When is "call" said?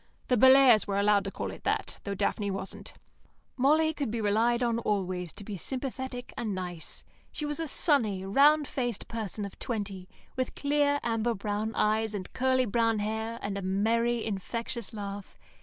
1.31-1.51